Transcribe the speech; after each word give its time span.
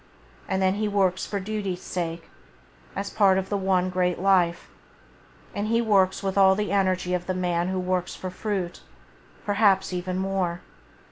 And 0.47 0.63
then 0.63 0.73
he 0.73 0.87
works 0.87 1.27
for 1.27 1.39
duty's 1.39 1.83
sake, 1.83 2.27
as 2.95 3.11
part 3.11 3.37
of 3.37 3.49
the 3.49 3.55
One 3.57 3.91
Great 3.91 4.17
Life, 4.17 4.61
[Page 4.61 5.51
12] 5.51 5.51
and 5.59 5.67
he 5.67 5.79
works 5.79 6.23
with 6.23 6.39
all 6.39 6.55
the 6.55 6.71
energy 6.71 7.13
of 7.13 7.27
the 7.27 7.35
man 7.35 7.67
who 7.67 7.77
works 7.79 8.15
for 8.15 8.31
fruit, 8.31 8.79
perhaps 9.45 9.93
even 9.93 10.15
with 10.15 10.31
more. 10.31 10.61